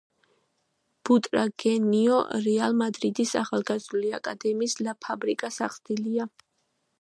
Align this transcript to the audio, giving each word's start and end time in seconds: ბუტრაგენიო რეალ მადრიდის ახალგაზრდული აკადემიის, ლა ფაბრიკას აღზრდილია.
ბუტრაგენიო 1.09 2.17
რეალ 2.45 2.73
მადრიდის 2.79 3.35
ახალგაზრდული 3.43 4.11
აკადემიის, 4.21 4.75
ლა 4.89 4.97
ფაბრიკას 5.09 5.61
აღზრდილია. 5.69 6.29